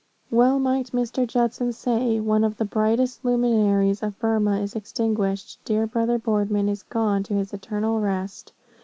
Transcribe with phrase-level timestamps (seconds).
[0.31, 1.27] Well might Mr.
[1.27, 6.81] Judson say, "One of the brightest luminaries of Burmah is extinguished, dear brother Boardman is
[6.81, 8.51] gone to his eternal rest.